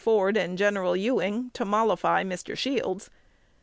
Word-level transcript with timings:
Ford 0.03 0.35
and 0.35 0.57
Gen. 0.57 0.73
Ewing 0.97 1.51
to 1.53 1.63
mollify 1.63 2.23
Mr. 2.23 2.57
Shields. 2.57 3.11